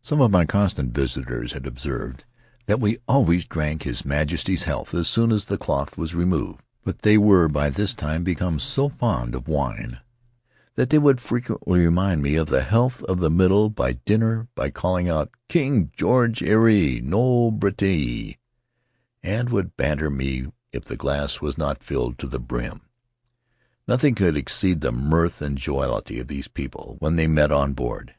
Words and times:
"Some 0.00 0.20
of 0.20 0.30
my 0.30 0.44
constant 0.44 0.94
visitors 0.94 1.54
had 1.54 1.66
observed 1.66 2.22
that 2.66 2.78
we 2.78 2.98
always 3.08 3.44
drank 3.46 3.82
His 3.82 4.04
Majesty's 4.04 4.62
health 4.62 4.94
as 4.94 5.08
soon 5.08 5.32
as 5.32 5.46
the 5.46 5.58
cloth 5.58 5.98
was 5.98 6.14
removed; 6.14 6.60
but 6.84 7.00
they 7.00 7.18
were 7.18 7.48
by 7.48 7.68
this 7.68 7.92
time 7.92 8.22
become 8.22 8.60
so 8.60 8.88
fond 8.88 9.34
of 9.34 9.48
wine 9.48 9.98
that 10.76 10.90
they 10.90 10.98
would 11.00 11.20
frequently 11.20 11.80
remind 11.80 12.22
me 12.22 12.36
of 12.36 12.46
the 12.46 12.62
health 12.62 13.04
in 13.08 13.18
the 13.18 13.28
middle 13.28 13.74
of 13.76 14.04
dinner 14.04 14.46
by 14.54 14.70
calling 14.70 15.08
out, 15.08 15.32
'King 15.48 15.90
George 15.96 16.42
Earee 16.42 17.00
no 17.02 17.50
Brittanee'; 17.50 18.36
and 19.24 19.50
would 19.50 19.76
banter 19.76 20.10
me 20.10 20.46
if 20.72 20.84
the 20.84 20.96
glass 20.96 21.40
was 21.40 21.58
not 21.58 21.82
filled 21.82 22.20
to 22.20 22.28
the 22.28 22.38
brim. 22.38 22.82
Nothing 23.88 24.14
could 24.14 24.36
exceed 24.36 24.80
the 24.80 24.92
mirth 24.92 25.42
and 25.42 25.58
jollity 25.58 26.20
of 26.20 26.28
these 26.28 26.46
people 26.46 26.94
when 27.00 27.16
they 27.16 27.26
met 27.26 27.50
on 27.50 27.72
board." 27.72 28.14